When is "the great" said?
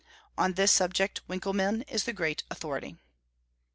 2.05-2.41